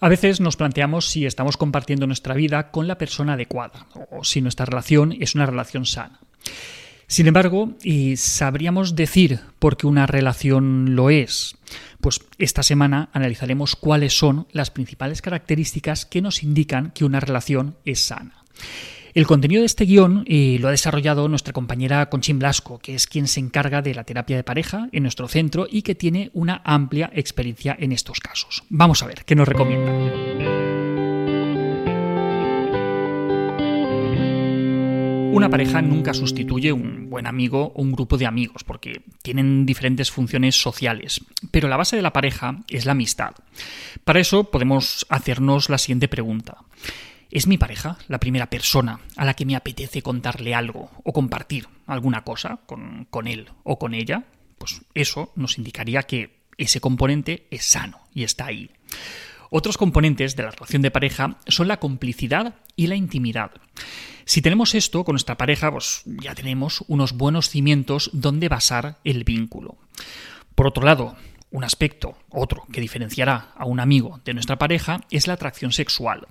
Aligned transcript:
A 0.00 0.08
veces 0.08 0.40
nos 0.40 0.56
planteamos 0.56 1.10
si 1.10 1.26
estamos 1.26 1.58
compartiendo 1.58 2.06
nuestra 2.06 2.34
vida 2.34 2.70
con 2.70 2.88
la 2.88 2.96
persona 2.96 3.34
adecuada 3.34 3.86
o 4.10 4.24
si 4.24 4.40
nuestra 4.40 4.64
relación 4.64 5.14
es 5.20 5.34
una 5.34 5.44
relación 5.44 5.84
sana. 5.84 6.20
Sin 7.06 7.26
embargo, 7.26 7.74
¿y 7.82 8.16
sabríamos 8.16 8.96
decir 8.96 9.40
por 9.58 9.76
qué 9.76 9.86
una 9.86 10.06
relación 10.06 10.94
lo 10.94 11.10
es? 11.10 11.56
Pues 12.00 12.20
esta 12.38 12.62
semana 12.62 13.10
analizaremos 13.12 13.76
cuáles 13.76 14.16
son 14.16 14.46
las 14.52 14.70
principales 14.70 15.20
características 15.20 16.06
que 16.06 16.22
nos 16.22 16.42
indican 16.44 16.92
que 16.92 17.04
una 17.04 17.20
relación 17.20 17.76
es 17.84 18.00
sana. 18.00 18.44
El 19.12 19.26
contenido 19.26 19.62
de 19.62 19.66
este 19.66 19.86
guion 19.86 20.24
eh, 20.28 20.58
lo 20.60 20.68
ha 20.68 20.70
desarrollado 20.70 21.28
nuestra 21.28 21.52
compañera 21.52 22.08
Conchín 22.08 22.38
Blasco, 22.38 22.78
que 22.78 22.94
es 22.94 23.08
quien 23.08 23.26
se 23.26 23.40
encarga 23.40 23.82
de 23.82 23.92
la 23.92 24.04
terapia 24.04 24.36
de 24.36 24.44
pareja 24.44 24.88
en 24.92 25.02
nuestro 25.02 25.26
centro 25.26 25.66
y 25.68 25.82
que 25.82 25.96
tiene 25.96 26.30
una 26.32 26.62
amplia 26.64 27.10
experiencia 27.12 27.76
en 27.78 27.90
estos 27.90 28.20
casos. 28.20 28.62
Vamos 28.68 29.02
a 29.02 29.06
ver 29.06 29.24
qué 29.24 29.34
nos 29.34 29.48
recomienda. 29.48 29.90
Una 35.32 35.48
pareja 35.48 35.82
nunca 35.82 36.14
sustituye 36.14 36.72
un 36.72 37.08
buen 37.10 37.26
amigo 37.26 37.72
o 37.74 37.82
un 37.82 37.92
grupo 37.92 38.16
de 38.16 38.26
amigos, 38.26 38.62
porque 38.62 39.02
tienen 39.22 39.66
diferentes 39.66 40.10
funciones 40.10 40.60
sociales, 40.60 41.20
pero 41.50 41.68
la 41.68 41.76
base 41.76 41.96
de 41.96 42.02
la 42.02 42.12
pareja 42.12 42.58
es 42.68 42.84
la 42.84 42.92
amistad. 42.92 43.32
Para 44.04 44.20
eso 44.20 44.50
podemos 44.50 45.06
hacernos 45.08 45.68
la 45.68 45.78
siguiente 45.78 46.08
pregunta. 46.08 46.58
¿Es 47.30 47.46
mi 47.46 47.58
pareja 47.58 47.96
la 48.08 48.18
primera 48.18 48.50
persona 48.50 49.00
a 49.16 49.24
la 49.24 49.34
que 49.34 49.46
me 49.46 49.54
apetece 49.54 50.02
contarle 50.02 50.54
algo 50.54 50.90
o 51.04 51.12
compartir 51.12 51.68
alguna 51.86 52.24
cosa 52.24 52.60
con, 52.66 53.06
con, 53.08 53.28
él 53.28 53.50
o 53.62 53.78
con 53.78 53.94
ella? 53.94 54.24
Pues 54.58 54.82
eso 54.94 55.32
nos 55.36 55.56
indicaría 55.56 56.02
que 56.02 56.40
ese 56.58 56.80
componente 56.80 57.46
es 57.50 57.64
sano 57.64 58.00
y 58.12 58.24
está 58.24 58.46
ahí. 58.46 58.70
Otros 59.50 59.78
componentes 59.78 60.36
de 60.36 60.44
la 60.44 60.50
relación 60.50 60.82
de 60.82 60.90
pareja 60.90 61.38
son 61.46 61.68
la 61.68 61.80
complicidad 61.80 62.54
y 62.76 62.86
la 62.86 62.94
intimidad. 62.96 63.52
Si 64.24 64.42
tenemos 64.42 64.74
esto 64.74 65.04
con 65.04 65.14
nuestra 65.14 65.36
pareja, 65.36 65.72
pues 65.72 66.02
ya 66.04 66.34
tenemos 66.34 66.84
unos 66.86 67.14
buenos 67.14 67.48
cimientos 67.48 68.10
donde 68.12 68.48
basar 68.48 68.98
el 69.02 69.24
vínculo. 69.24 69.76
Por 70.54 70.68
otro 70.68 70.84
lado, 70.84 71.16
un 71.50 71.64
aspecto, 71.64 72.16
otro, 72.30 72.64
que 72.72 72.80
diferenciará 72.80 73.48
a 73.56 73.64
un 73.64 73.80
amigo 73.80 74.20
de 74.24 74.34
nuestra 74.34 74.58
pareja 74.58 75.00
es 75.10 75.26
la 75.26 75.34
atracción 75.34 75.72
sexual. 75.72 76.26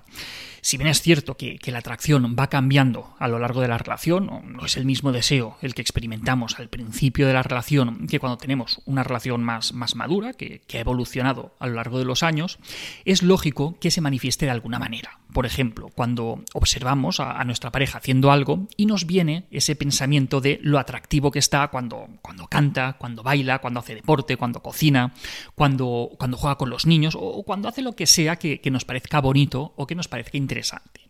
Si 0.62 0.76
bien 0.76 0.88
es 0.88 1.00
cierto 1.00 1.36
que, 1.36 1.58
la 1.70 1.78
atracción 1.78 2.36
va 2.38 2.48
cambiando 2.48 3.14
a 3.18 3.28
lo 3.28 3.38
largo 3.38 3.60
de 3.60 3.68
la 3.68 3.78
relación, 3.78 4.30
no 4.44 4.66
es 4.66 4.76
el 4.76 4.84
mismo 4.84 5.12
deseo 5.12 5.56
el 5.62 5.74
que 5.74 5.82
experimentamos 5.82 6.58
al 6.58 6.68
principio 6.68 7.26
de 7.26 7.32
la 7.32 7.42
relación 7.42 8.06
que 8.08 8.18
cuando 8.18 8.38
tenemos 8.38 8.82
una 8.84 9.04
relación 9.04 9.42
más, 9.42 9.72
más 9.72 9.94
madura, 9.94 10.32
que, 10.32 10.62
ha 10.72 10.78
evolucionado 10.78 11.54
a 11.60 11.66
lo 11.66 11.74
largo 11.74 11.98
de 11.98 12.04
los 12.04 12.22
años, 12.22 12.58
es 13.04 13.22
lógico 13.22 13.78
que 13.80 13.90
se 13.90 14.00
manifieste 14.00 14.46
de 14.46 14.52
alguna 14.52 14.78
manera. 14.78 15.20
Por 15.32 15.46
ejemplo, 15.46 15.90
cuando 15.94 16.42
observamos 16.54 17.20
a, 17.20 17.42
nuestra 17.44 17.70
pareja 17.70 17.98
haciendo 17.98 18.32
algo 18.32 18.66
y 18.76 18.86
nos 18.86 19.06
viene 19.06 19.46
ese 19.50 19.76
pensamiento 19.76 20.40
de 20.40 20.58
lo 20.62 20.78
atractivo 20.78 21.30
que 21.30 21.38
está 21.38 21.68
cuando, 21.68 22.08
cuando 22.20 22.48
canta, 22.48 22.96
cuando 22.98 23.22
baila, 23.22 23.60
cuando 23.60 23.80
hace 23.80 23.94
deporte, 23.94 24.36
cuando 24.36 24.60
cocina, 24.60 25.14
cuando, 25.54 25.86
cuando 26.18 26.36
juega 26.36 26.56
con 26.56 26.70
los 26.70 26.86
niños 26.86 27.16
o 27.18 27.42
cuando 27.42 27.68
hace 27.68 27.82
lo 27.82 27.94
que 27.94 28.06
sea 28.06 28.36
que, 28.36 28.60
nos 28.70 28.84
parezca 28.84 29.20
bonito 29.20 29.74
o 29.76 29.86
que 29.86 29.94
nos 29.94 30.08
parezca 30.08 30.38
interesante. 30.38 31.08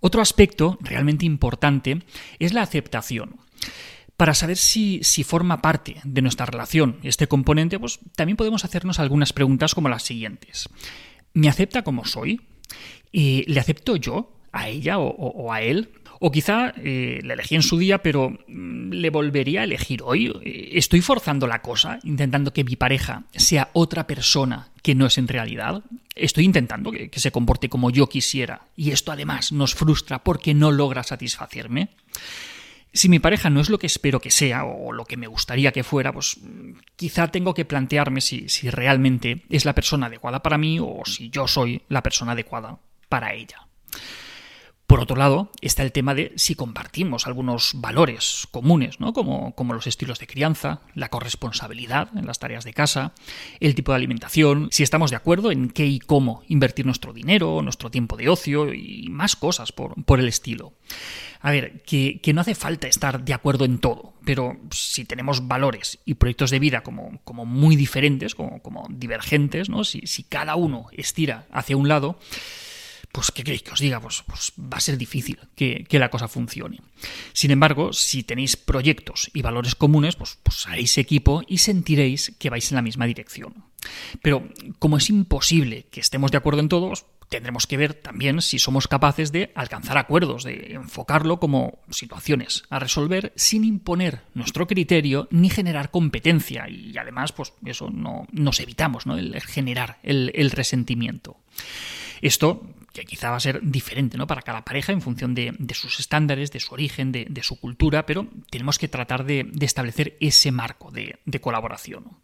Otro 0.00 0.22
aspecto 0.22 0.78
realmente 0.80 1.26
importante 1.26 2.02
es 2.38 2.52
la 2.52 2.62
aceptación. 2.62 3.36
Para 4.16 4.34
saber 4.34 4.56
si, 4.56 5.00
si, 5.02 5.22
forma 5.22 5.62
parte 5.62 5.96
de 6.04 6.22
nuestra 6.22 6.46
relación 6.46 6.98
este 7.02 7.28
componente, 7.28 7.78
pues 7.78 8.00
también 8.16 8.36
podemos 8.36 8.64
hacernos 8.64 8.98
algunas 8.98 9.32
preguntas 9.32 9.74
como 9.74 9.88
las 9.88 10.02
siguientes. 10.02 10.68
¿Me 11.34 11.48
acepta 11.48 11.82
como 11.82 12.04
soy? 12.04 12.40
¿Y 13.12 13.44
¿Le 13.50 13.60
acepto 13.60 13.94
yo 13.96 14.32
a 14.50 14.68
ella 14.68 14.98
o 14.98 15.52
a 15.52 15.62
él? 15.62 15.97
O 16.20 16.32
quizá 16.32 16.74
eh, 16.76 17.20
le 17.22 17.34
elegí 17.34 17.54
en 17.54 17.62
su 17.62 17.78
día, 17.78 17.98
pero 17.98 18.30
mm, 18.30 18.90
le 18.90 19.10
volvería 19.10 19.60
a 19.60 19.64
elegir 19.64 20.02
hoy. 20.02 20.32
¿Estoy 20.72 21.00
forzando 21.00 21.46
la 21.46 21.62
cosa, 21.62 22.00
intentando 22.02 22.52
que 22.52 22.64
mi 22.64 22.76
pareja 22.76 23.24
sea 23.34 23.70
otra 23.72 24.06
persona 24.06 24.68
que 24.82 24.94
no 24.94 25.06
es 25.06 25.18
en 25.18 25.28
realidad? 25.28 25.82
Estoy 26.14 26.44
intentando 26.44 26.90
que, 26.90 27.10
se 27.14 27.30
comporte 27.30 27.68
como 27.68 27.90
yo 27.90 28.08
quisiera. 28.08 28.62
Y 28.76 28.90
esto 28.90 29.12
además 29.12 29.52
nos 29.52 29.74
frustra 29.74 30.18
porque 30.24 30.54
no 30.54 30.72
logra 30.72 31.04
satisfacerme. 31.04 31.90
Si 32.92 33.08
mi 33.08 33.20
pareja 33.20 33.50
no 33.50 33.60
es 33.60 33.70
lo 33.70 33.78
que 33.78 33.86
espero 33.86 34.18
que 34.18 34.30
sea 34.30 34.64
o 34.64 34.92
lo 34.92 35.04
que 35.04 35.16
me 35.16 35.28
gustaría 35.28 35.70
que 35.70 35.84
fuera, 35.84 36.12
pues 36.12 36.38
mm, 36.40 36.78
quizá 36.96 37.28
tengo 37.28 37.54
que 37.54 37.64
plantearme 37.64 38.20
si, 38.20 38.48
si 38.48 38.70
realmente 38.70 39.44
es 39.50 39.64
la 39.64 39.74
persona 39.74 40.06
adecuada 40.06 40.42
para 40.42 40.58
mí 40.58 40.80
o 40.80 41.02
si 41.04 41.30
yo 41.30 41.46
soy 41.46 41.82
la 41.88 42.02
persona 42.02 42.32
adecuada 42.32 42.78
para 43.08 43.34
ella. 43.34 43.68
Por 44.98 45.04
otro 45.04 45.16
lado, 45.16 45.52
está 45.60 45.84
el 45.84 45.92
tema 45.92 46.12
de 46.12 46.32
si 46.34 46.56
compartimos 46.56 47.28
algunos 47.28 47.70
valores 47.76 48.48
comunes, 48.50 48.98
¿no? 48.98 49.12
como, 49.12 49.54
como, 49.54 49.72
los 49.72 49.86
estilos 49.86 50.18
de 50.18 50.26
crianza, 50.26 50.80
la 50.96 51.08
corresponsabilidad 51.08 52.08
en 52.16 52.26
las 52.26 52.40
tareas 52.40 52.64
de 52.64 52.74
casa, 52.74 53.12
el 53.60 53.76
tipo 53.76 53.92
de 53.92 53.96
alimentación, 53.96 54.66
si 54.72 54.82
estamos 54.82 55.10
de 55.10 55.16
acuerdo 55.16 55.52
en 55.52 55.70
qué 55.70 55.86
y 55.86 56.00
cómo 56.00 56.42
invertir 56.48 56.84
nuestro 56.84 57.12
dinero, 57.12 57.62
nuestro 57.62 57.92
tiempo 57.92 58.16
de 58.16 58.28
ocio 58.28 58.74
y 58.74 59.06
más 59.08 59.36
cosas 59.36 59.70
por, 59.70 60.04
por 60.04 60.18
el 60.18 60.26
estilo. 60.26 60.72
A 61.42 61.52
ver, 61.52 61.84
que, 61.84 62.20
no 62.34 62.40
hace 62.40 62.56
falta 62.56 62.88
estar 62.88 63.24
de 63.24 63.34
acuerdo 63.34 63.64
en 63.66 63.78
todo, 63.78 64.14
pero 64.24 64.56
si 64.72 65.04
tenemos 65.04 65.46
valores 65.46 66.00
y 66.06 66.14
proyectos 66.14 66.50
de 66.50 66.58
vida 66.58 66.80
como, 66.80 67.20
como 67.22 67.46
muy 67.46 67.76
diferentes, 67.76 68.34
como, 68.34 68.60
como 68.62 68.84
divergentes, 68.90 69.68
¿no? 69.68 69.84
si, 69.84 70.00
si 70.08 70.24
cada 70.24 70.56
uno 70.56 70.86
estira 70.90 71.46
hacia 71.52 71.76
un 71.76 71.86
lado, 71.86 72.18
pues 73.12 73.30
¿qué 73.30 73.42
queréis 73.42 73.62
que 73.62 73.72
os 73.72 73.80
diga? 73.80 74.00
Pues, 74.00 74.22
pues 74.26 74.52
va 74.58 74.76
a 74.76 74.80
ser 74.80 74.98
difícil 74.98 75.38
que, 75.56 75.86
la 75.98 76.10
cosa 76.10 76.28
funcione. 76.28 76.80
Sin 77.32 77.50
embargo, 77.50 77.92
si 77.92 78.22
tenéis 78.22 78.56
proyectos 78.56 79.30
y 79.34 79.42
valores 79.42 79.74
comunes, 79.74 80.16
pues, 80.16 80.38
pues 80.42 80.66
haréis 80.66 80.98
equipo 80.98 81.42
y 81.46 81.58
sentiréis 81.58 82.34
que 82.38 82.50
vais 82.50 82.70
en 82.70 82.76
la 82.76 82.82
misma 82.82 83.06
dirección. 83.06 83.64
Pero 84.22 84.48
como 84.78 84.96
es 84.96 85.08
imposible 85.08 85.86
que 85.90 86.00
estemos 86.00 86.30
de 86.30 86.38
acuerdo 86.38 86.60
en 86.60 86.68
todos, 86.68 87.06
tendremos 87.28 87.66
que 87.66 87.76
ver 87.76 87.94
también 87.94 88.40
si 88.42 88.58
somos 88.58 88.88
capaces 88.88 89.32
de 89.32 89.52
alcanzar 89.54 89.98
acuerdos, 89.98 90.44
de 90.44 90.72
enfocarlo 90.72 91.40
como 91.40 91.78
situaciones 91.90 92.64
a 92.70 92.78
resolver 92.78 93.32
sin 93.36 93.64
imponer 93.64 94.22
nuestro 94.34 94.66
criterio 94.66 95.28
ni 95.30 95.50
generar 95.50 95.90
competencia. 95.90 96.68
Y 96.68 96.96
además, 96.98 97.32
pues 97.32 97.52
eso 97.64 97.90
no 97.90 98.26
nos 98.32 98.60
evitamos, 98.60 99.06
¿no? 99.06 99.16
El 99.16 99.40
generar 99.40 99.98
el 100.02 100.50
resentimiento. 100.50 101.36
Esto, 102.22 102.62
que 102.92 103.04
quizá 103.04 103.30
va 103.30 103.36
a 103.36 103.40
ser 103.40 103.60
diferente 103.62 104.18
¿no? 104.18 104.26
para 104.26 104.42
cada 104.42 104.64
pareja 104.64 104.92
en 104.92 105.02
función 105.02 105.34
de, 105.34 105.54
sus 105.74 106.00
estándares, 106.00 106.50
de 106.50 106.60
su 106.60 106.74
origen, 106.74 107.12
de, 107.12 107.42
su 107.42 107.58
cultura, 107.60 108.06
pero 108.06 108.26
tenemos 108.50 108.78
que 108.78 108.88
tratar 108.88 109.24
de, 109.24 109.50
establecer 109.60 110.16
ese 110.20 110.50
marco 110.52 110.90
de, 110.90 111.40
colaboración. 111.40 112.18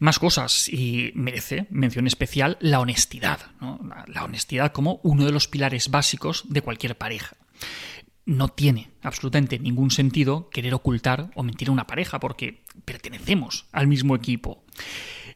Más 0.00 0.18
cosas, 0.18 0.68
y 0.68 1.10
merece 1.14 1.66
mención 1.70 2.06
especial 2.06 2.56
la 2.60 2.80
honestidad. 2.80 3.40
la 4.06 4.24
honestidad 4.24 4.72
como 4.72 5.00
uno 5.02 5.24
de 5.24 5.32
los 5.32 5.48
pilares 5.48 5.90
básicos 5.90 6.44
de 6.48 6.62
cualquier 6.62 6.96
pareja 6.96 7.36
no 8.28 8.48
tiene 8.48 8.90
absolutamente 9.02 9.58
ningún 9.58 9.90
sentido 9.90 10.50
querer 10.50 10.74
ocultar 10.74 11.30
o 11.34 11.42
mentir 11.42 11.70
a 11.70 11.72
una 11.72 11.86
pareja 11.86 12.20
porque 12.20 12.62
pertenecemos 12.84 13.66
al 13.72 13.86
mismo 13.86 14.14
equipo. 14.14 14.62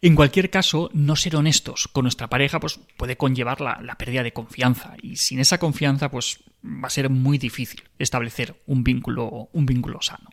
En 0.02 0.16
cualquier 0.16 0.50
caso, 0.50 0.90
no 0.92 1.14
ser 1.14 1.36
honestos 1.36 1.86
con 1.86 2.02
nuestra 2.02 2.28
pareja 2.28 2.58
pues, 2.58 2.80
puede 2.96 3.16
conllevar 3.16 3.60
la, 3.60 3.94
pérdida 3.96 4.24
de 4.24 4.32
confianza 4.32 4.96
y 5.00 5.14
sin 5.14 5.38
esa 5.38 5.58
confianza 5.58 6.10
pues, 6.10 6.40
va 6.64 6.88
a 6.88 6.90
ser 6.90 7.08
muy 7.08 7.38
difícil 7.38 7.84
establecer 8.00 8.60
un 8.66 8.82
vínculo, 8.82 9.48
un 9.52 9.64
vínculo 9.64 10.02
sano. 10.02 10.28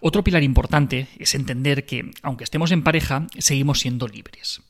Otro 0.00 0.22
pilar 0.22 0.44
importante 0.44 1.08
es 1.18 1.34
entender 1.34 1.84
que, 1.84 2.12
aunque 2.22 2.44
estemos 2.44 2.70
en 2.70 2.84
pareja, 2.84 3.26
seguimos 3.38 3.80
siendo 3.80 4.06
libres. 4.06 4.62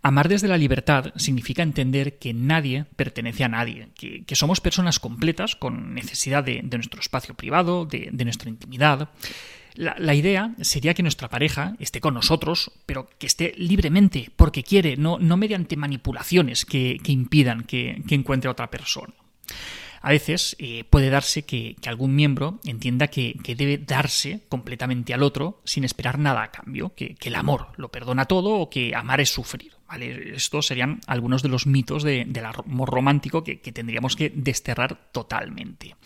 Amar 0.00 0.28
desde 0.28 0.48
la 0.48 0.56
libertad 0.56 1.12
significa 1.14 1.62
entender 1.62 2.18
que 2.18 2.34
nadie 2.34 2.86
pertenece 2.96 3.44
a 3.44 3.48
nadie, 3.48 3.90
que, 3.94 4.34
somos 4.34 4.60
personas 4.60 4.98
completas 4.98 5.54
con 5.54 5.94
necesidad 5.94 6.42
de, 6.42 6.60
nuestro 6.62 7.00
espacio 7.00 7.34
privado, 7.34 7.84
de, 7.84 8.10
nuestra 8.24 8.48
intimidad. 8.48 9.10
La, 9.74 10.14
idea 10.14 10.54
sería 10.60 10.94
que 10.94 11.02
nuestra 11.02 11.28
pareja 11.28 11.74
esté 11.78 12.00
con 12.00 12.14
nosotros, 12.14 12.72
pero 12.84 13.08
que 13.18 13.26
esté 13.26 13.54
libremente, 13.56 14.30
porque 14.36 14.62
quiere, 14.62 14.96
no, 14.96 15.18
no 15.18 15.36
mediante 15.36 15.76
manipulaciones 15.76 16.64
que, 16.66 17.00
impidan 17.06 17.64
que, 17.64 18.02
encuentre 18.10 18.48
a 18.48 18.52
otra 18.52 18.70
persona. 18.70 19.14
A 20.02 20.10
veces 20.10 20.56
eh, 20.58 20.84
puede 20.84 21.10
darse 21.10 21.42
que, 21.44 21.76
algún 21.86 22.14
miembro 22.14 22.58
entienda 22.64 23.08
que, 23.08 23.34
debe 23.56 23.78
darse 23.78 24.42
completamente 24.48 25.14
al 25.14 25.22
otro 25.22 25.60
sin 25.64 25.84
esperar 25.84 26.18
nada 26.18 26.42
a 26.42 26.50
cambio, 26.50 26.92
que, 26.94 27.16
el 27.22 27.34
amor 27.34 27.68
lo 27.76 27.90
perdona 27.90 28.26
todo 28.26 28.56
o 28.56 28.68
que 28.68 28.94
amar 28.94 29.20
es 29.20 29.30
sufrir. 29.30 29.72
Estos 30.00 30.66
serían 30.66 31.00
algunos 31.06 31.42
de 31.42 31.48
los 31.48 31.66
mitos 31.66 32.02
del 32.02 32.44
amor 32.44 32.90
romántico 32.90 33.44
que, 33.44 33.56
tendríamos 33.56 34.16
que 34.16 34.30
desterrar 34.34 35.10
totalmente. 35.12 35.96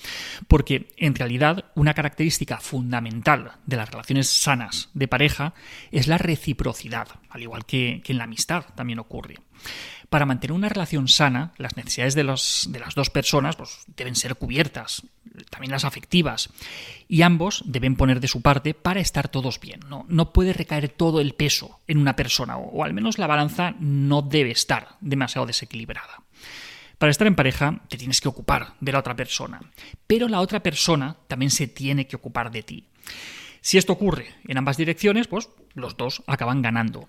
Porque 0.49 0.89
en 0.97 1.15
realidad 1.15 1.67
una 1.75 1.95
característica 1.95 2.59
fundamental 2.59 3.53
de 3.67 3.77
las 3.77 3.91
relaciones 3.91 4.29
sanas 4.29 4.91
de 4.95 5.09
pareja 5.09 5.55
es 5.93 6.07
la 6.07 6.19
reciprocidad, 6.19 7.09
al 7.29 7.43
igual 7.43 7.65
que, 7.65 8.03
en 8.07 8.19
la 8.19 8.25
amistad 8.25 8.65
también 8.75 8.99
ocurre. 8.99 9.37
Para 10.09 10.27
mantener 10.27 10.53
una 10.53 10.69
relación 10.69 11.09
sana, 11.09 11.53
las 11.57 11.77
necesidades 11.77 12.15
de, 12.15 12.23
de 12.23 12.79
las 12.79 12.95
dos 12.95 13.11
personas 13.11 13.57
pues, 13.57 13.85
deben 13.97 14.15
ser 14.15 14.37
cubiertas, 14.37 15.03
también 15.57 15.73
las 15.73 15.87
afectivas, 15.87 16.51
y 17.09 17.23
ambos 17.23 17.63
deben 17.65 17.97
poner 17.97 18.21
de 18.21 18.29
su 18.29 18.43
parte 18.43 18.75
para 18.75 19.01
estar 19.01 19.29
todos 19.29 19.59
bien. 19.59 19.81
No, 19.89 20.05
no 20.07 20.35
puede 20.35 20.53
recaer 20.53 20.91
todo 20.91 21.23
el 21.23 21.33
peso 21.33 21.81
en 21.87 21.97
una 21.97 22.15
persona, 22.15 22.59
o, 22.59 22.69
o 22.69 22.85
al 22.85 22.93
menos 22.93 23.17
la 23.17 23.27
balanza 23.27 23.75
no 23.81 24.21
debe 24.21 24.51
estar 24.51 24.99
demasiado 25.01 25.47
desequilibrada. 25.47 26.23
Para 26.99 27.11
estar 27.11 27.27
en 27.27 27.37
pareja 27.37 27.81
te 27.89 27.97
tienes 27.97 28.21
que 28.21 28.29
ocupar 28.29 28.75
de 28.81 28.93
la 28.93 28.99
otra 28.99 29.17
persona, 29.17 29.63
pero 30.07 30.29
la 30.29 30.43
otra 30.43 30.63
persona 30.63 31.17
también 31.27 31.51
se 31.51 31.69
tiene 31.69 32.07
que 32.07 32.17
ocupar 32.17 32.51
de 32.51 32.63
ti. 32.63 32.85
Si 33.67 33.79
esto 33.79 33.95
ocurre 33.95 34.29
en 34.47 34.59
ambas 34.59 34.77
direcciones, 34.77 35.27
pues 35.27 35.49
los 35.75 35.97
dos 35.97 36.23
acaban 36.29 36.63
ganando. 36.63 37.09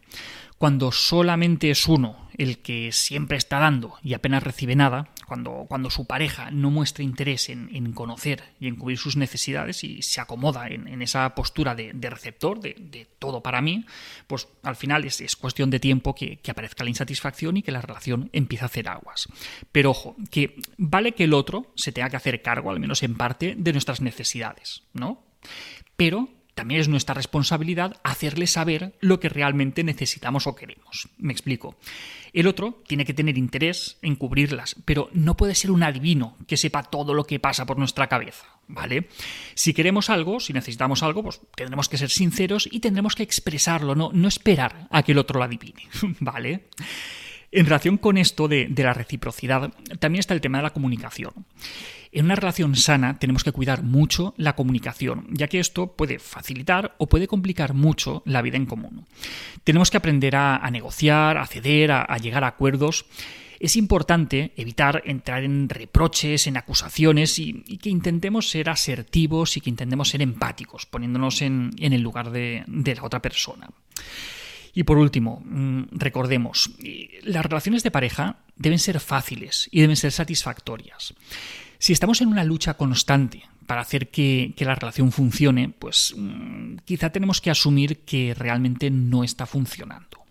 Cuando 0.57 0.91
solamente 0.91 1.69
es 1.69 1.87
uno 1.87 2.29
el 2.35 2.63
que 2.63 2.91
siempre 2.91 3.37
está 3.37 3.59
dando 3.59 3.93
y 4.01 4.15
apenas 4.15 4.41
recibe 4.41 4.75
nada, 4.75 5.13
cuando, 5.27 5.67
cuando 5.69 5.91
su 5.91 6.07
pareja 6.07 6.49
no 6.49 6.71
muestra 6.71 7.03
interés 7.03 7.49
en, 7.49 7.93
conocer 7.93 8.43
y 8.59 8.69
en 8.69 8.75
cubrir 8.75 8.97
sus 8.97 9.17
necesidades 9.17 9.83
y 9.83 10.01
se 10.01 10.19
acomoda 10.19 10.67
en, 10.67 10.99
esa 11.03 11.35
postura 11.35 11.75
de, 11.75 12.09
receptor, 12.09 12.59
de, 12.59 13.07
todo 13.19 13.43
para 13.43 13.61
mí, 13.61 13.85
pues 14.25 14.47
al 14.63 14.75
final 14.75 15.05
es, 15.05 15.35
cuestión 15.35 15.69
de 15.69 15.79
tiempo 15.79 16.15
que, 16.15 16.37
que, 16.37 16.49
aparezca 16.49 16.83
la 16.83 16.89
insatisfacción 16.89 17.57
y 17.57 17.61
que 17.61 17.71
la 17.71 17.81
relación 17.81 18.31
empiece 18.33 18.65
a 18.65 18.65
hacer 18.65 18.89
aguas. 18.89 19.27
Pero 19.71 19.91
ojo, 19.91 20.15
que 20.31 20.55
vale 20.79 21.11
que 21.11 21.25
el 21.25 21.35
otro 21.35 21.71
se 21.75 21.91
tenga 21.91 22.09
que 22.09 22.17
hacer 22.17 22.41
cargo, 22.41 22.71
al 22.71 22.79
menos 22.79 23.03
en 23.03 23.13
parte, 23.13 23.53
de 23.55 23.73
nuestras 23.73 24.01
necesidades, 24.01 24.81
¿no? 24.93 25.23
Pero 25.95 26.29
también 26.57 26.81
es 26.81 26.87
nuestra 26.87 27.13
responsabilidad 27.13 28.01
hacerle 28.03 28.47
saber 28.47 28.95
lo 28.99 29.19
que 29.19 29.29
realmente 29.29 29.83
necesitamos 29.83 30.47
o 30.47 30.55
queremos. 30.55 31.07
Me 31.19 31.31
explico. 31.31 31.77
El 32.33 32.47
otro 32.47 32.81
tiene 32.87 33.05
que 33.05 33.13
tener 33.13 33.37
interés 33.37 33.99
en 34.01 34.15
cubrirlas, 34.15 34.75
pero 34.83 35.11
no 35.13 35.37
puede 35.37 35.53
ser 35.53 35.69
un 35.69 35.83
adivino 35.83 36.35
que 36.47 36.57
sepa 36.57 36.81
todo 36.81 37.13
lo 37.13 37.25
que 37.25 37.39
pasa 37.39 37.67
por 37.67 37.77
nuestra 37.77 38.07
cabeza, 38.07 38.47
¿vale? 38.67 39.07
Si 39.53 39.75
queremos 39.75 40.09
algo, 40.09 40.39
si 40.39 40.51
necesitamos 40.51 41.03
algo, 41.03 41.21
pues 41.21 41.39
tendremos 41.55 41.89
que 41.89 41.99
ser 41.99 42.09
sinceros 42.09 42.67
y 42.71 42.79
tendremos 42.79 43.13
que 43.13 43.21
expresarlo, 43.21 43.93
no, 43.93 44.09
no 44.11 44.27
esperar 44.27 44.87
a 44.89 45.03
que 45.03 45.11
el 45.11 45.19
otro 45.19 45.37
lo 45.37 45.45
adivine, 45.45 45.87
¿vale? 46.19 46.69
En 47.57 47.65
relación 47.65 47.97
con 47.97 48.19
esto 48.19 48.47
de, 48.47 48.71
la 48.77 48.93
reciprocidad, 48.93 49.73
también 49.97 50.19
está 50.19 50.35
el 50.35 50.41
tema 50.41 50.59
de 50.59 50.65
la 50.65 50.73
comunicación. 50.73 51.31
En 52.11 52.25
una 52.25 52.35
relación 52.35 52.75
sana 52.75 53.17
tenemos 53.17 53.43
que 53.43 53.51
cuidar 53.51 53.81
mucho 53.81 54.35
la 54.37 54.55
comunicación, 54.55 55.25
ya 55.31 55.47
que 55.47 55.59
esto 55.59 55.93
puede 55.93 56.19
facilitar 56.19 56.93
o 56.99 57.07
puede 57.07 57.27
complicar 57.27 57.73
mucho 57.73 58.21
la 58.25 58.43
vida 58.43 58.57
en 58.57 58.67
común. 58.67 59.07
Tenemos 59.63 59.89
que 59.89 59.97
aprender 59.97 60.35
a, 60.35 60.69
negociar, 60.69 61.39
a 61.39 61.47
ceder, 61.47 61.91
a, 61.93 62.17
llegar 62.19 62.43
a 62.43 62.49
acuerdos. 62.49 63.07
Es 63.59 63.75
importante 63.75 64.53
evitar 64.55 65.01
entrar 65.03 65.43
en 65.43 65.67
reproches, 65.67 66.45
en 66.45 66.57
acusaciones 66.57 67.39
y, 67.39 67.63
que 67.81 67.89
intentemos 67.89 68.51
ser 68.51 68.69
asertivos 68.69 69.57
y 69.57 69.61
que 69.61 69.71
intentemos 69.71 70.09
ser 70.09 70.21
empáticos, 70.21 70.85
poniéndonos 70.85 71.41
en, 71.41 71.71
el 71.79 72.01
lugar 72.01 72.29
de 72.29 72.65
la 72.67 73.03
otra 73.03 73.19
persona. 73.19 73.67
Y 74.77 74.83
por 74.83 74.99
último, 74.99 75.41
mm, 75.43 75.85
recordemos, 75.89 76.69
las 77.23 77.43
relaciones 77.43 77.81
de 77.81 77.89
pareja 77.89 78.37
deben 78.55 78.77
ser 78.77 78.99
fáciles 78.99 79.67
y 79.71 79.81
deben 79.81 79.95
ser 79.95 80.11
satisfactorias. 80.11 81.15
Si 81.79 81.93
estamos 81.93 82.21
en 82.21 82.27
una 82.27 82.43
lucha 82.43 82.75
constante 82.75 83.41
para 83.65 83.81
hacer 83.81 84.09
que, 84.11 84.53
la 84.59 84.75
relación 84.75 85.11
funcione, 85.11 85.69
pues 85.69 86.13
mm, 86.15 86.75
quizá 86.85 87.09
tenemos 87.09 87.41
que 87.41 87.49
asumir 87.49 88.01
que 88.05 88.35
realmente 88.35 88.91
no 88.91 89.23
está 89.23 89.47
funcionando. 89.47 90.23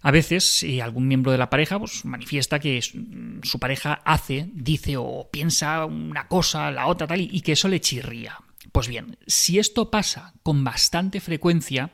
A 0.00 0.12
veces, 0.12 0.64
algún 0.82 1.06
miembro 1.06 1.30
de 1.30 1.36
la 1.36 1.50
pareja 1.50 1.78
pues, 1.78 2.06
manifiesta 2.06 2.60
que 2.60 2.80
mm, 2.80 3.40
su 3.42 3.58
pareja 3.58 4.00
hace, 4.06 4.48
dice 4.54 4.96
o 4.96 5.28
piensa 5.30 5.84
una 5.84 6.26
cosa, 6.26 6.70
la 6.70 6.86
otra, 6.86 7.06
tal, 7.06 7.20
y 7.20 7.42
que 7.42 7.52
eso 7.52 7.68
le 7.68 7.82
chirría. 7.82 8.38
Pues 8.72 8.88
bien, 8.88 9.18
si 9.26 9.58
esto 9.58 9.90
pasa 9.90 10.32
con 10.42 10.64
bastante 10.64 11.20
frecuencia, 11.20 11.90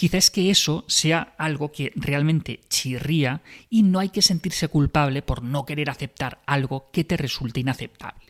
Quizás 0.00 0.30
que 0.30 0.50
eso 0.50 0.82
sea 0.88 1.34
algo 1.36 1.72
que 1.72 1.92
realmente 1.94 2.60
chirría 2.70 3.42
y 3.68 3.82
no 3.82 3.98
hay 3.98 4.08
que 4.08 4.22
sentirse 4.22 4.68
culpable 4.68 5.20
por 5.20 5.42
no 5.42 5.66
querer 5.66 5.90
aceptar 5.90 6.40
algo 6.46 6.88
que 6.90 7.04
te 7.04 7.18
resulte 7.18 7.60
inaceptable. 7.60 8.24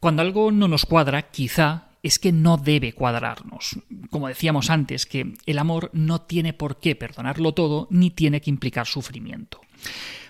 Cuando 0.00 0.20
algo 0.20 0.52
no 0.52 0.68
nos 0.68 0.84
cuadra, 0.84 1.30
quizá 1.30 1.92
es 2.02 2.18
que 2.18 2.30
no 2.30 2.58
debe 2.58 2.92
cuadrarnos. 2.92 3.78
Como 4.10 4.28
decíamos 4.28 4.68
antes, 4.68 5.06
que 5.06 5.32
el 5.46 5.58
amor 5.58 5.88
no 5.94 6.20
tiene 6.20 6.52
por 6.52 6.78
qué 6.78 6.94
perdonarlo 6.94 7.52
todo 7.52 7.88
ni 7.90 8.10
tiene 8.10 8.42
que 8.42 8.50
implicar 8.50 8.86
sufrimiento. 8.86 9.62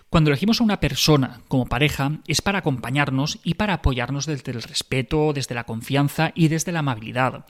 Cuando 0.09 0.31
elegimos 0.31 0.61
a 0.61 0.65
una 0.65 0.79
persona 0.79 1.41
como 1.49 1.67
pareja 1.67 2.13
es 2.29 2.41
para 2.41 2.61
acompañarnos 2.61 3.41
y 3.43 3.55
para 3.55 3.75
apoyarnos 3.75 4.27
desde 4.27 4.53
el 4.53 4.63
respeto, 4.63 5.33
desde 5.33 5.57
la 5.57 5.65
confianza 5.65 6.31
y 6.35 6.47
desde 6.47 6.71
la 6.71 6.79
amabilidad, 6.79 7.45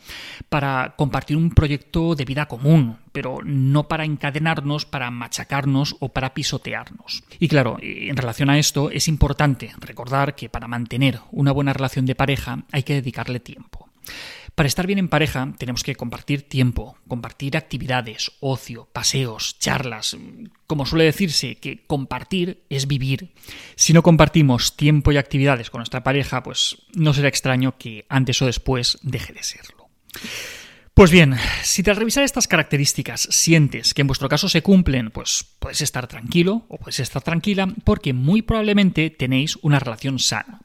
para 0.48 0.94
compartir 0.96 1.36
un 1.36 1.50
proyecto 1.50 2.14
de 2.14 2.24
vida 2.24 2.46
común, 2.46 2.96
pero 3.12 3.40
no 3.44 3.88
para 3.88 4.06
encadenarnos, 4.06 4.86
para 4.86 5.10
machacarnos 5.10 5.96
o 6.00 6.08
para 6.08 6.32
pisotearnos. 6.32 7.24
Y 7.38 7.48
claro, 7.48 7.76
en 7.80 8.16
relación 8.16 8.48
a 8.48 8.58
esto 8.58 8.90
es 8.90 9.06
importante 9.06 9.72
recordar 9.78 10.34
que 10.34 10.48
para 10.48 10.66
mantener 10.66 11.20
una 11.32 11.52
buena 11.52 11.74
relación 11.74 12.06
de 12.06 12.14
pareja 12.14 12.64
hay 12.72 12.84
que 12.84 12.94
dedicarle 12.94 13.38
tiempo. 13.38 13.90
Para 14.56 14.68
estar 14.68 14.86
bien 14.86 14.98
en 14.98 15.08
pareja 15.08 15.52
tenemos 15.58 15.82
que 15.82 15.96
compartir 15.96 16.48
tiempo, 16.48 16.96
compartir 17.06 17.58
actividades, 17.58 18.32
ocio, 18.40 18.88
paseos, 18.90 19.58
charlas. 19.58 20.16
Como 20.66 20.86
suele 20.86 21.04
decirse, 21.04 21.56
que 21.56 21.84
compartir 21.86 22.64
es 22.70 22.86
vivir. 22.86 23.34
Si 23.74 23.92
no 23.92 24.02
compartimos 24.02 24.74
tiempo 24.74 25.12
y 25.12 25.18
actividades 25.18 25.68
con 25.68 25.80
nuestra 25.80 26.02
pareja, 26.02 26.42
pues 26.42 26.78
no 26.94 27.12
será 27.12 27.28
extraño 27.28 27.76
que 27.76 28.06
antes 28.08 28.40
o 28.40 28.46
después 28.46 28.98
deje 29.02 29.34
de 29.34 29.42
serlo. 29.42 29.90
Pues 30.94 31.10
bien, 31.10 31.36
si 31.62 31.82
tras 31.82 31.98
revisar 31.98 32.24
estas 32.24 32.48
características 32.48 33.28
sientes 33.30 33.92
que 33.92 34.00
en 34.00 34.06
vuestro 34.06 34.30
caso 34.30 34.48
se 34.48 34.62
cumplen, 34.62 35.10
pues 35.10 35.44
puedes 35.58 35.82
estar 35.82 36.06
tranquilo 36.06 36.64
o 36.68 36.78
puedes 36.78 37.00
estar 37.00 37.20
tranquila 37.22 37.68
porque 37.84 38.14
muy 38.14 38.40
probablemente 38.40 39.10
tenéis 39.10 39.56
una 39.60 39.80
relación 39.80 40.18
sana. 40.18 40.62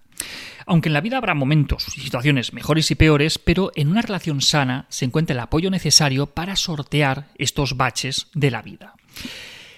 Aunque 0.66 0.90
en 0.90 0.94
la 0.94 1.02
vida 1.02 1.18
habrá 1.18 1.34
momentos 1.34 1.88
y 1.98 2.02
situaciones 2.02 2.54
mejores 2.54 2.92
y 2.92 2.96
peores, 2.96 3.38
pero 3.40 3.72
en 3.76 3.90
una 3.90 4.02
relación 4.02 4.42
sana 4.42 4.86
se 4.90 5.06
encuentra 5.06 5.34
el 5.34 5.40
apoyo 5.40 5.70
necesario 5.70 6.28
para 6.28 6.56
sortear 6.56 7.30
estos 7.36 7.78
baches 7.78 8.28
de 8.34 8.52
la 8.52 8.62
vida. 8.62 8.96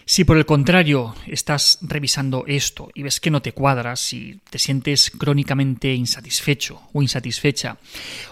Si 0.05 0.25
por 0.25 0.37
el 0.37 0.45
contrario 0.45 1.15
estás 1.27 1.79
revisando 1.81 2.43
esto 2.47 2.89
y 2.93 3.03
ves 3.03 3.19
que 3.19 3.31
no 3.31 3.41
te 3.41 3.53
cuadras, 3.53 3.99
si 4.01 4.41
te 4.49 4.59
sientes 4.59 5.11
crónicamente 5.11 5.93
insatisfecho 5.93 6.81
o 6.91 7.01
insatisfecha, 7.01 7.77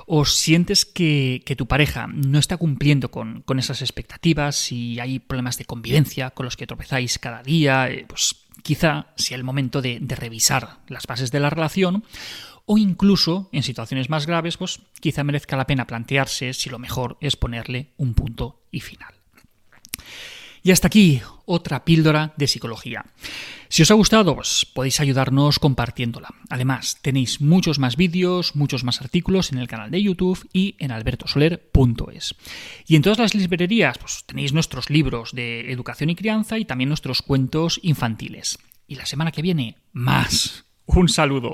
o 0.05 0.25
sientes 0.25 0.85
que, 0.85 1.43
tu 1.57 1.67
pareja 1.67 2.07
no 2.07 2.39
está 2.39 2.57
cumpliendo 2.57 3.11
con, 3.11 3.43
esas 3.57 3.81
expectativas, 3.81 4.55
si 4.55 4.99
hay 4.99 5.19
problemas 5.19 5.57
de 5.57 5.65
convivencia 5.65 6.31
con 6.31 6.45
los 6.45 6.57
que 6.57 6.67
tropezáis 6.67 7.19
cada 7.19 7.43
día, 7.43 7.89
eh, 7.89 8.05
pues 8.07 8.35
quizá 8.63 9.07
sea 9.15 9.37
el 9.37 9.43
momento 9.43 9.81
de, 9.81 9.99
revisar 10.09 10.79
las 10.87 11.07
bases 11.07 11.31
de 11.31 11.39
la 11.39 11.49
relación 11.49 12.03
o 12.65 12.77
incluso 12.77 13.49
en 13.51 13.63
situaciones 13.63 14.09
más 14.09 14.27
graves, 14.27 14.57
pues 14.57 14.81
quizá 14.99 15.23
merezca 15.23 15.57
la 15.57 15.67
pena 15.67 15.87
plantearse 15.87 16.53
si 16.53 16.69
lo 16.69 16.79
mejor 16.79 17.17
es 17.21 17.35
ponerle 17.35 17.93
un 17.97 18.13
punto 18.13 18.61
y 18.71 18.81
final. 18.81 19.20
Y 20.63 20.71
hasta 20.71 20.87
aquí 20.87 21.21
otra 21.45 21.83
píldora 21.83 22.33
de 22.37 22.47
psicología. 22.47 23.05
Si 23.67 23.83
os 23.83 23.91
ha 23.91 23.93
gustado, 23.93 24.35
pues 24.35 24.65
podéis 24.65 24.99
ayudarnos 24.99 25.57
compartiéndola. 25.57 26.27
Además, 26.49 26.97
tenéis 27.01 27.39
muchos 27.39 27.79
más 27.79 27.95
vídeos, 27.95 28.55
muchos 28.55 28.83
más 28.83 29.01
artículos 29.01 29.51
en 29.53 29.59
el 29.59 29.67
canal 29.67 29.89
de 29.91 30.03
YouTube 30.03 30.45
y 30.51 30.75
en 30.79 30.91
albertosoler.es. 30.91 32.35
Y 32.85 32.95
en 32.97 33.01
todas 33.01 33.19
las 33.19 33.33
librerías, 33.33 33.97
pues 33.97 34.23
tenéis 34.25 34.51
nuestros 34.51 34.89
libros 34.89 35.31
de 35.31 35.71
educación 35.71 36.09
y 36.09 36.15
crianza 36.15 36.57
y 36.57 36.65
también 36.65 36.89
nuestros 36.89 37.21
cuentos 37.21 37.79
infantiles. 37.81 38.59
Y 38.87 38.95
la 38.95 39.05
semana 39.05 39.31
que 39.31 39.41
viene, 39.41 39.77
más. 39.93 40.65
Un 40.85 41.07
saludo. 41.07 41.53